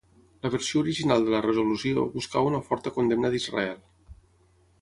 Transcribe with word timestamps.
La 0.45 0.49
versió 0.53 0.81
original 0.85 1.25
de 1.27 1.33
la 1.33 1.43
resolució 1.47 2.07
buscava 2.15 2.51
una 2.53 2.63
forta 2.71 2.97
condemna 2.99 3.33
d'Israel. 3.37 3.77